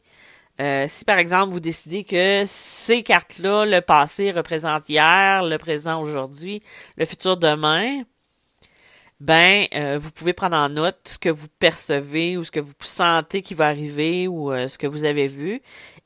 euh, 0.59 0.85
si 0.87 1.05
par 1.05 1.17
exemple 1.17 1.51
vous 1.51 1.59
décidez 1.59 2.03
que 2.03 2.43
ces 2.45 3.03
cartes-là, 3.03 3.65
le 3.65 3.81
passé 3.81 4.31
représente 4.31 4.89
hier, 4.89 5.43
le 5.43 5.57
présent 5.57 6.01
aujourd'hui, 6.01 6.61
le 6.97 7.05
futur 7.05 7.37
demain, 7.37 8.03
ben 9.19 9.67
euh, 9.73 9.97
vous 9.97 10.11
pouvez 10.11 10.33
prendre 10.33 10.55
en 10.55 10.69
note 10.69 10.99
ce 11.05 11.17
que 11.17 11.29
vous 11.29 11.47
percevez 11.59 12.37
ou 12.37 12.43
ce 12.43 12.51
que 12.51 12.59
vous 12.59 12.73
sentez 12.79 13.41
qui 13.41 13.53
va 13.53 13.67
arriver 13.67 14.27
ou 14.27 14.51
euh, 14.51 14.67
ce 14.67 14.77
que 14.77 14.87
vous 14.87 15.03
avez 15.03 15.27
vu 15.27 15.61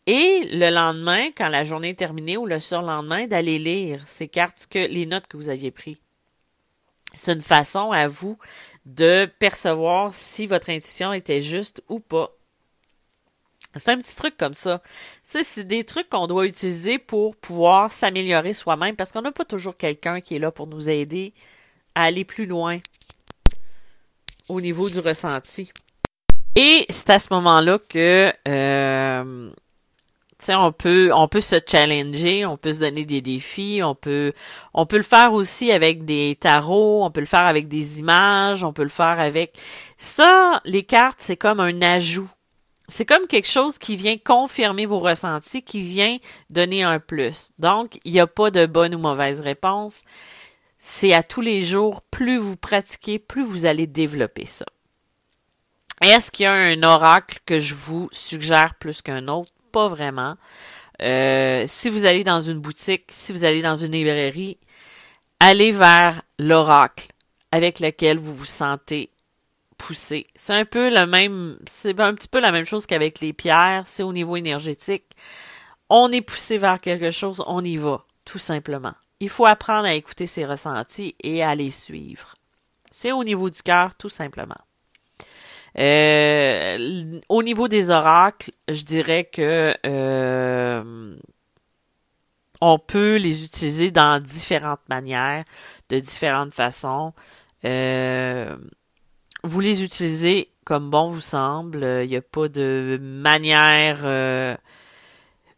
et 0.06 0.50
le 0.52 0.70
lendemain 0.70 1.30
quand 1.36 1.50
la 1.50 1.64
journée 1.64 1.90
est 1.90 2.00
terminée 2.00 2.38
ou 2.38 2.46
le 2.46 2.60
surlendemain 2.60 3.28
d'aller 3.28 3.60
lire 3.60 4.02
ces 4.06 4.28
cartes 4.28 4.68
que 4.70 4.80
les 4.80 5.06
notes 5.06 5.28
que 5.28 5.38
vous 5.38 5.50
aviez 5.50 5.72
prises. 5.72 5.98
C'est 7.14 7.34
une 7.34 7.42
façon 7.42 7.92
à 7.92 8.08
vous 8.08 8.38
de 8.86 9.30
percevoir 9.40 10.14
si 10.14 10.48
votre 10.48 10.70
intuition 10.72 11.14
était 11.14 11.42
juste 11.42 11.84
ou 11.90 12.00
pas. 12.00 12.32
C'est 13.76 13.92
un 13.92 13.98
petit 13.98 14.16
truc 14.16 14.38
comme 14.38 14.54
ça. 14.54 14.82
c'est 15.26 15.68
des 15.68 15.84
trucs 15.84 16.10
qu'on 16.10 16.28
doit 16.28 16.46
utiliser 16.46 17.00
pour 17.00 17.36
pouvoir 17.36 17.92
s'améliorer 17.92 18.54
soi-même 18.54 18.96
parce 18.96 19.12
qu'on 19.12 19.22
n'a 19.22 19.32
pas 19.32 19.46
toujours 19.46 19.76
quelqu'un 19.76 20.22
qui 20.22 20.36
est 20.36 20.40
là 20.40 20.52
pour 20.52 20.68
nous 20.68 20.90
aider 20.90 21.34
à 21.96 22.04
aller 22.04 22.24
plus 22.24 22.46
loin 22.46 22.78
au 24.50 24.62
niveau 24.62 24.90
du 24.90 25.00
ressenti. 25.00 25.72
Et 26.56 26.86
c'est 26.90 27.10
à 27.10 27.20
ce 27.20 27.30
moment-là 27.32 27.80
que 27.90 28.32
euh, 28.48 29.52
on 30.50 30.72
peut 30.72 31.12
on 31.14 31.28
peut 31.28 31.42
se 31.42 31.56
challenger, 31.66 32.46
on 32.46 32.58
peut 32.58 32.74
se 32.74 32.80
donner 32.80 33.06
des 33.06 33.22
défis, 33.22 33.82
on 33.84 33.96
peut 33.96 34.34
on 34.74 34.86
peut 34.86 34.98
le 34.98 35.04
faire 35.04 35.34
aussi 35.34 35.72
avec 35.72 36.06
des 36.06 36.38
tarots, 36.40 37.04
on 37.04 37.12
peut 37.12 37.22
le 37.22 37.26
faire 37.26 37.48
avec 37.48 37.68
des 37.68 38.00
images, 38.00 38.64
on 38.64 38.74
peut 38.74 38.84
le 38.84 38.90
faire 38.90 39.20
avec 39.20 39.58
ça 39.98 40.62
les 40.66 40.84
cartes, 40.84 41.20
c'est 41.22 41.38
comme 41.38 41.60
un 41.60 41.82
ajout. 41.82 42.30
C'est 42.90 43.06
comme 43.06 43.28
quelque 43.28 43.48
chose 43.48 43.78
qui 43.78 43.96
vient 43.96 44.18
confirmer 44.18 44.86
vos 44.86 45.00
ressentis, 45.00 45.64
qui 45.64 45.82
vient 45.82 46.18
donner 46.50 46.84
un 46.84 47.00
plus. 47.00 47.52
Donc, 47.58 47.98
il 48.04 48.12
n'y 48.12 48.20
a 48.20 48.28
pas 48.28 48.52
de 48.52 48.66
bonne 48.66 48.94
ou 48.94 49.00
mauvaise 49.00 49.40
réponse 49.40 50.04
c'est 50.86 51.14
à 51.14 51.24
tous 51.24 51.40
les 51.40 51.62
jours, 51.62 52.02
plus 52.12 52.38
vous 52.38 52.58
pratiquez, 52.58 53.18
plus 53.18 53.42
vous 53.42 53.66
allez 53.66 53.88
développer 53.88 54.46
ça. 54.46 54.66
Est-ce 56.02 56.30
qu'il 56.30 56.44
y 56.44 56.48
a 56.48 56.52
un 56.52 56.84
oracle 56.84 57.40
que 57.46 57.58
je 57.58 57.74
vous 57.74 58.10
suggère 58.12 58.76
plus 58.76 59.02
qu'un 59.02 59.30
autre? 59.30 59.50
Pas 59.72 59.88
vraiment. 59.88 60.36
Euh, 61.02 61.64
si 61.68 61.90
vous 61.90 62.04
allez 62.04 62.26
dans 62.26 62.42
une 62.42 62.60
boutique, 62.60 63.06
si 63.08 63.32
vous 63.32 63.46
allez 63.46 63.62
dans 63.62 63.76
une 63.76 63.94
librairie, 63.94 64.58
allez 65.40 65.72
vers 65.72 66.22
l'oracle 66.38 67.08
avec 67.54 67.80
lequel 67.80 68.18
vous 68.18 68.36
vous 68.36 68.44
sentez 68.44 69.10
poussé. 69.86 70.28
C'est 70.36 70.54
un 70.54 70.64
peu 70.64 70.90
le 70.90 71.06
même, 71.06 71.58
c'est 71.66 72.00
un 72.00 72.14
petit 72.14 72.30
peu 72.30 72.40
la 72.40 72.54
même 72.54 72.66
chose 72.66 72.86
qu'avec 72.86 73.20
les 73.20 73.34
pierres, 73.34 73.84
c'est 73.86 74.04
au 74.04 74.14
niveau 74.14 74.38
énergétique. 74.38 75.12
On 75.90 76.10
est 76.12 76.22
poussé 76.22 76.58
vers 76.58 76.80
quelque 76.80 77.12
chose, 77.12 77.44
on 77.48 77.62
y 77.64 77.76
va, 77.76 78.06
tout 78.24 78.40
simplement. 78.40 78.94
Il 79.20 79.28
faut 79.28 79.46
apprendre 79.46 79.86
à 79.86 79.94
écouter 79.94 80.26
ses 80.26 80.46
ressentis 80.46 81.16
et 81.22 81.44
à 81.44 81.54
les 81.54 81.70
suivre. 81.70 82.36
C'est 82.92 83.12
au 83.12 83.26
niveau 83.26 83.50
du 83.50 83.62
cœur, 83.62 83.96
tout 83.96 84.10
simplement. 84.10 84.62
Euh, 85.78 87.20
au 87.28 87.44
niveau 87.44 87.68
des 87.68 87.90
oracles, 87.90 88.52
je 88.70 88.84
dirais 88.84 89.26
que 89.26 89.76
euh, 89.86 91.16
on 92.62 92.80
peut 92.80 93.18
les 93.18 93.44
utiliser 93.44 93.92
dans 93.92 94.24
différentes 94.24 94.88
manières, 94.88 95.44
de 95.90 96.00
différentes 96.00 96.54
façons. 96.54 97.14
Euh, 97.66 98.56
vous 99.44 99.60
les 99.60 99.84
utilisez 99.84 100.50
comme 100.66 100.90
bon 100.90 101.10
vous 101.10 101.22
semble. 101.22 101.84
Il 102.04 102.10
n'y 102.10 102.16
a 102.16 102.22
pas 102.22 102.48
de 102.48 102.98
manière 103.02 104.06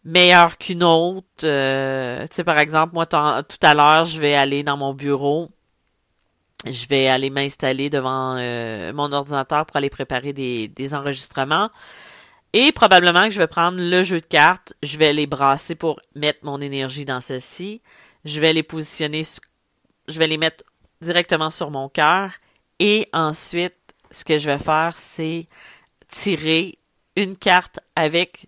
meilleure 0.05 0.57
qu'une 0.57 0.83
autre. 0.83 1.43
Euh, 1.43 2.21
tu 2.27 2.35
sais, 2.35 2.43
par 2.43 2.59
exemple, 2.59 2.93
moi, 2.93 3.05
tout 3.05 3.57
à 3.61 3.73
l'heure, 3.73 4.05
je 4.05 4.21
vais 4.21 4.35
aller 4.35 4.63
dans 4.63 4.77
mon 4.77 4.93
bureau. 4.93 5.49
Je 6.65 6.87
vais 6.87 7.07
aller 7.07 7.29
m'installer 7.29 7.89
devant 7.89 8.37
euh, 8.37 8.93
mon 8.93 9.11
ordinateur 9.11 9.65
pour 9.65 9.75
aller 9.75 9.89
préparer 9.89 10.31
des, 10.31 10.67
des 10.67 10.95
enregistrements. 10.95 11.69
Et 12.53 12.71
probablement 12.71 13.25
que 13.25 13.31
je 13.31 13.39
vais 13.39 13.47
prendre 13.47 13.77
le 13.79 14.01
jeu 14.03 14.21
de 14.21 14.25
cartes, 14.25 14.73
je 14.81 14.97
vais 14.97 15.11
les 15.11 15.27
brasser 15.27 15.75
pour 15.75 15.99
mettre 16.15 16.39
mon 16.43 16.61
énergie 16.61 17.03
dans 17.03 17.19
celle-ci. 17.19 17.81
Je 18.23 18.39
vais 18.39 18.53
les 18.53 18.63
positionner, 18.63 19.23
je 20.07 20.17
vais 20.17 20.27
les 20.27 20.37
mettre 20.37 20.63
directement 21.01 21.49
sur 21.49 21.69
mon 21.69 21.89
cœur. 21.89 22.31
Et 22.79 23.07
ensuite, 23.13 23.95
ce 24.11 24.23
que 24.25 24.37
je 24.37 24.49
vais 24.49 24.57
faire, 24.57 24.95
c'est 24.97 25.47
tirer 26.07 26.77
une 27.15 27.37
carte 27.37 27.79
avec 27.95 28.47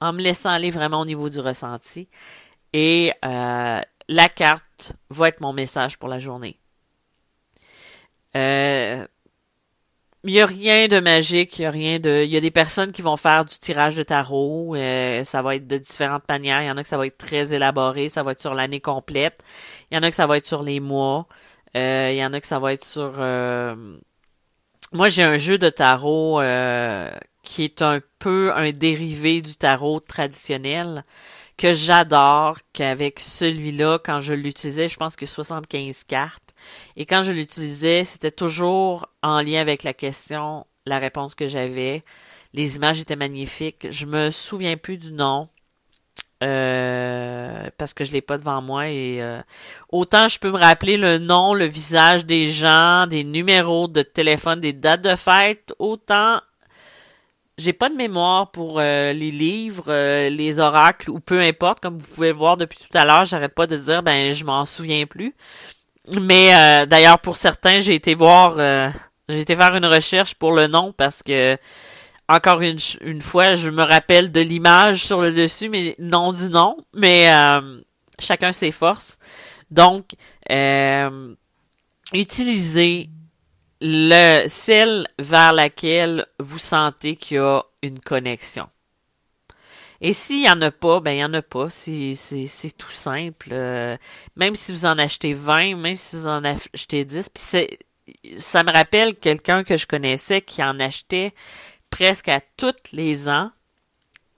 en 0.00 0.12
me 0.12 0.20
laissant 0.20 0.50
aller 0.50 0.70
vraiment 0.70 1.00
au 1.00 1.06
niveau 1.06 1.28
du 1.28 1.40
ressenti. 1.40 2.08
Et 2.72 3.12
euh, 3.24 3.80
la 4.08 4.28
carte 4.28 4.92
va 5.10 5.28
être 5.28 5.40
mon 5.40 5.52
message 5.52 5.98
pour 5.98 6.08
la 6.08 6.18
journée. 6.18 6.58
Euh, 8.36 9.06
il 10.24 10.32
n'y 10.32 10.40
a 10.40 10.46
rien 10.46 10.88
de 10.88 11.00
magique, 11.00 11.58
il 11.58 11.62
y 11.62 11.64
a 11.66 11.70
rien 11.70 11.98
de. 12.00 12.24
Il 12.24 12.30
y 12.30 12.36
a 12.36 12.40
des 12.40 12.50
personnes 12.50 12.92
qui 12.92 13.02
vont 13.02 13.16
faire 13.16 13.44
du 13.44 13.58
tirage 13.58 13.94
de 13.94 14.02
tarot. 14.02 14.74
Euh, 14.74 15.22
ça 15.22 15.42
va 15.42 15.54
être 15.56 15.66
de 15.66 15.78
différentes 15.78 16.26
manières. 16.28 16.62
Il 16.62 16.66
y 16.66 16.70
en 16.70 16.76
a 16.76 16.82
que 16.82 16.88
ça 16.88 16.96
va 16.96 17.06
être 17.06 17.18
très 17.18 17.52
élaboré, 17.52 18.08
ça 18.08 18.22
va 18.22 18.32
être 18.32 18.40
sur 18.40 18.54
l'année 18.54 18.80
complète. 18.80 19.42
Il 19.90 19.94
y 19.94 19.98
en 19.98 20.02
a 20.02 20.08
que 20.10 20.16
ça 20.16 20.26
va 20.26 20.38
être 20.38 20.46
sur 20.46 20.62
les 20.62 20.80
mois. 20.80 21.26
Il 21.74 22.16
y 22.16 22.24
en 22.24 22.32
a 22.32 22.40
que 22.40 22.46
ça 22.46 22.58
va 22.58 22.72
être 22.72 22.84
sur. 22.84 23.12
Moi, 24.92 25.08
j'ai 25.08 25.22
un 25.22 25.38
jeu 25.38 25.58
de 25.58 25.68
tarot 25.70 26.40
qui 27.42 27.64
est 27.64 27.82
un 27.82 28.00
peu 28.18 28.52
un 28.54 28.72
dérivé 28.72 29.42
du 29.42 29.56
tarot 29.56 30.00
traditionnel 30.00 31.04
que 31.56 31.72
j'adore, 31.72 32.58
qu'avec 32.72 33.20
celui-là, 33.20 34.00
quand 34.04 34.18
je 34.18 34.34
l'utilisais, 34.34 34.88
je 34.88 34.96
pense 34.96 35.14
que 35.14 35.26
75 35.26 36.02
cartes. 36.04 36.54
Et 36.96 37.06
quand 37.06 37.22
je 37.22 37.30
l'utilisais, 37.30 38.02
c'était 38.04 38.32
toujours 38.32 39.06
en 39.22 39.40
lien 39.40 39.60
avec 39.60 39.84
la 39.84 39.94
question, 39.94 40.66
la 40.84 40.98
réponse 40.98 41.36
que 41.36 41.46
j'avais. 41.46 42.02
Les 42.54 42.76
images 42.76 43.00
étaient 43.00 43.14
magnifiques. 43.14 43.86
Je 43.88 44.06
me 44.06 44.30
souviens 44.30 44.76
plus 44.76 44.98
du 44.98 45.12
nom. 45.12 45.48
Euh, 46.42 47.70
parce 47.78 47.94
que 47.94 48.04
je 48.04 48.12
l'ai 48.12 48.20
pas 48.20 48.36
devant 48.36 48.60
moi 48.60 48.88
et 48.88 49.22
euh, 49.22 49.40
autant 49.88 50.26
je 50.28 50.38
peux 50.38 50.50
me 50.50 50.58
rappeler 50.58 50.96
le 50.96 51.18
nom, 51.18 51.54
le 51.54 51.64
visage 51.64 52.26
des 52.26 52.48
gens, 52.48 53.06
des 53.06 53.22
numéros 53.22 53.86
de 53.86 54.02
téléphone, 54.02 54.60
des 54.60 54.72
dates 54.72 55.02
de 55.02 55.14
fête, 55.14 55.72
autant 55.78 56.40
j'ai 57.56 57.72
pas 57.72 57.88
de 57.88 57.94
mémoire 57.94 58.50
pour 58.50 58.80
euh, 58.80 59.12
les 59.12 59.30
livres, 59.30 60.28
les 60.28 60.58
oracles 60.58 61.08
ou 61.08 61.20
peu 61.20 61.40
importe, 61.40 61.78
comme 61.80 61.98
vous 61.98 62.14
pouvez 62.14 62.32
voir 62.32 62.56
depuis 62.56 62.78
tout 62.78 62.98
à 62.98 63.04
l'heure, 63.04 63.24
j'arrête 63.24 63.54
pas 63.54 63.68
de 63.68 63.76
dire 63.76 64.02
ben 64.02 64.32
je 64.32 64.44
m'en 64.44 64.64
souviens 64.64 65.06
plus. 65.06 65.34
Mais 66.20 66.50
d'ailleurs 66.86 67.20
pour 67.20 67.36
certains, 67.36 67.78
j'ai 67.78 67.94
été 67.94 68.14
voir 68.14 68.56
j'ai 69.28 69.40
été 69.40 69.56
faire 69.56 69.74
une 69.74 69.86
recherche 69.86 70.34
pour 70.34 70.52
le 70.52 70.66
nom 70.66 70.92
parce 70.92 71.22
que 71.22 71.56
encore 72.28 72.60
une, 72.60 72.78
une 73.02 73.22
fois, 73.22 73.54
je 73.54 73.70
me 73.70 73.82
rappelle 73.82 74.32
de 74.32 74.40
l'image 74.40 75.04
sur 75.04 75.20
le 75.20 75.32
dessus, 75.32 75.68
mais 75.68 75.94
non 75.98 76.32
du 76.32 76.48
nom. 76.48 76.76
Mais 76.94 77.30
euh, 77.32 77.80
chacun 78.18 78.52
ses 78.52 78.72
forces. 78.72 79.18
Donc, 79.70 80.12
euh, 80.50 81.34
utilisez 82.12 83.10
le 83.80 84.46
celle 84.46 85.06
vers 85.18 85.52
laquelle 85.52 86.26
vous 86.38 86.58
sentez 86.58 87.16
qu'il 87.16 87.36
y 87.36 87.40
a 87.40 87.62
une 87.82 88.00
connexion. 88.00 88.68
Et 90.00 90.12
s'il 90.12 90.44
y 90.44 90.50
en 90.50 90.60
a 90.60 90.70
pas, 90.70 91.00
ben 91.00 91.12
il 91.12 91.18
y 91.18 91.24
en 91.24 91.34
a 91.34 91.42
pas. 91.42 91.70
C'est, 91.70 92.14
tout 92.76 92.90
simple. 92.90 93.48
Euh, 93.52 93.96
même 94.36 94.54
si 94.54 94.72
vous 94.72 94.86
en 94.86 94.98
achetez 94.98 95.32
20, 95.32 95.76
même 95.76 95.96
si 95.96 96.16
vous 96.16 96.26
en 96.26 96.44
achetez 96.44 97.04
10, 97.04 97.30
puis 97.30 97.78
ça 98.36 98.62
me 98.62 98.72
rappelle 98.72 99.14
quelqu'un 99.14 99.64
que 99.64 99.76
je 99.76 99.86
connaissais 99.86 100.40
qui 100.40 100.62
en 100.62 100.78
achetait 100.78 101.32
presque 101.94 102.28
à 102.28 102.40
tous 102.56 102.74
les 102.92 103.28
ans 103.28 103.52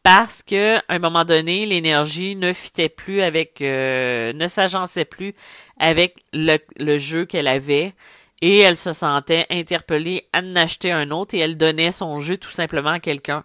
parce 0.02 0.42
que 0.42 0.76
à 0.76 0.82
un 0.88 0.98
moment 0.98 1.24
donné, 1.24 1.64
l'énergie 1.64 2.36
ne 2.36 2.52
fitait 2.52 2.90
plus 2.90 3.22
avec, 3.22 3.62
euh, 3.62 4.34
ne 4.34 4.46
s'agençait 4.46 5.06
plus 5.06 5.32
avec 5.80 6.16
le, 6.34 6.98
jeu 6.98 7.24
qu'elle 7.24 7.48
avait 7.48 7.94
et 8.42 8.58
elle 8.58 8.76
se 8.76 8.92
sentait 8.92 9.46
interpellée 9.48 10.28
à 10.34 10.40
en 10.40 10.54
acheter 10.54 10.92
un 10.92 11.10
autre 11.10 11.34
et 11.34 11.38
elle 11.38 11.56
donnait 11.56 11.92
son 11.92 12.20
jeu 12.20 12.36
tout 12.36 12.50
simplement 12.50 12.90
à 12.90 13.00
quelqu'un 13.00 13.42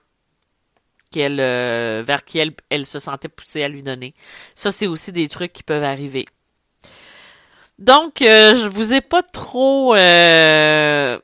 qu'elle 1.10 1.40
euh, 1.40 2.04
vers 2.06 2.26
qui 2.26 2.40
elle, 2.40 2.52
elle 2.70 2.86
se 2.86 3.00
sentait 3.00 3.30
poussée 3.30 3.64
à 3.64 3.70
lui 3.70 3.82
donner. 3.82 4.14
Ça, 4.56 4.74
c'est 4.74 4.88
aussi 4.88 5.14
des 5.14 5.30
trucs 5.30 5.54
qui 5.54 5.64
peuvent 5.64 5.86
arriver. 5.86 6.26
Donc, 7.80 8.22
euh, 8.22 8.56
je 8.56 8.68
vous 8.68 8.94
ai 8.94 9.00
pas 9.00 9.24
trop 9.24 9.96
euh, 9.96 11.18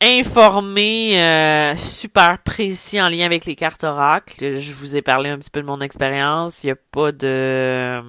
informé, 0.00 1.20
euh, 1.20 1.76
super 1.76 2.38
précis 2.42 3.00
en 3.00 3.08
lien 3.08 3.24
avec 3.26 3.46
les 3.46 3.56
cartes 3.56 3.84
oracles. 3.84 4.58
Je 4.58 4.72
vous 4.72 4.96
ai 4.96 5.02
parlé 5.02 5.30
un 5.30 5.38
petit 5.38 5.50
peu 5.50 5.60
de 5.60 5.66
mon 5.66 5.80
expérience. 5.80 6.64
Il 6.64 6.68
n'y 6.68 6.72
a 6.72 6.76
pas 6.76 7.12
de... 7.12 8.02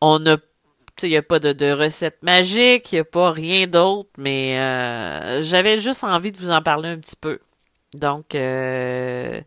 On 0.00 0.26
a 0.26 0.36
il 1.02 1.10
n'y 1.10 1.16
a 1.16 1.22
pas 1.22 1.38
de, 1.38 1.52
de 1.52 1.72
recette 1.72 2.22
magique, 2.22 2.92
il 2.92 2.96
n'y 2.96 3.00
a 3.00 3.04
pas 3.04 3.30
rien 3.30 3.66
d'autre, 3.66 4.08
mais 4.16 4.58
euh, 4.58 5.42
j'avais 5.42 5.78
juste 5.78 6.04
envie 6.04 6.32
de 6.32 6.38
vous 6.38 6.50
en 6.50 6.62
parler 6.62 6.88
un 6.88 6.98
petit 6.98 7.16
peu. 7.16 7.38
Donc, 7.92 8.34
euh, 8.34 9.40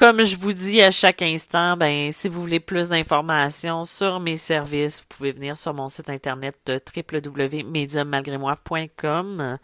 comme 0.00 0.22
je 0.22 0.36
vous 0.36 0.52
dis 0.54 0.80
à 0.80 0.90
chaque 0.90 1.20
instant, 1.20 1.76
ben 1.76 2.10
si 2.10 2.26
vous 2.26 2.40
voulez 2.40 2.58
plus 2.58 2.88
d'informations 2.88 3.84
sur 3.84 4.18
mes 4.18 4.38
services, 4.38 5.02
vous 5.02 5.08
pouvez 5.14 5.32
venir 5.32 5.58
sur 5.58 5.74
mon 5.74 5.90
site 5.90 6.08
internet 6.08 6.72
www.mediummalgrémoi.com. 6.96 9.58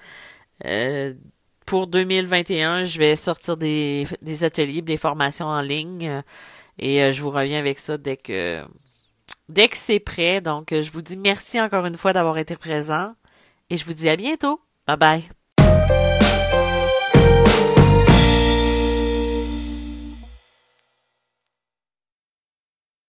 Euh, 0.67 1.15
pour 1.65 1.87
2021, 1.87 2.83
je 2.83 2.99
vais 2.99 3.17
sortir 3.17 3.57
des, 3.57 4.07
des 4.21 4.45
ateliers, 4.45 4.83
des 4.83 4.99
formations 4.99 5.47
en 5.47 5.63
ligne 5.63 6.23
et 6.79 7.03
euh, 7.03 7.13
je 7.13 7.23
vous 7.23 7.31
reviens 7.31 7.59
avec 7.59 7.79
ça 7.79 7.97
dès 7.97 8.19
que 8.19 8.63
dès 9.49 9.69
que 9.69 9.79
c'est 9.79 10.01
prêt. 10.01 10.43
Donc 10.43 10.67
je 10.71 10.91
vous 10.91 11.01
dis 11.01 11.17
merci 11.17 11.59
encore 11.63 11.87
une 11.87 11.97
fois 11.97 12.13
d'avoir 12.13 12.37
été 12.37 12.57
présent 12.57 13.15
et 13.71 13.79
je 13.79 13.87
vous 13.87 13.95
dis 13.95 14.11
à 14.11 14.17
bientôt. 14.17 14.61
Bye 14.87 14.99
bye. 14.99 15.31